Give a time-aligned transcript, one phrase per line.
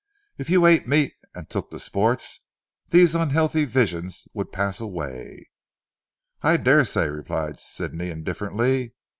[0.39, 2.25] If you ate meat and took to sport,
[2.89, 5.51] these unhealthy visions would pass away."
[6.41, 8.95] "I daresay," replied Sidney indifferently.